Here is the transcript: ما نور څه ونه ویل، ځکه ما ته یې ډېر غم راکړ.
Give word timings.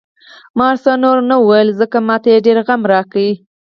ما 0.57 0.67
نور 0.71 0.77
څه 0.83 1.11
ونه 1.21 1.37
ویل، 1.47 1.69
ځکه 1.79 1.97
ما 2.07 2.15
ته 2.21 2.27
یې 2.33 2.39
ډېر 2.45 2.57
غم 2.67 2.81
راکړ. 2.93 3.15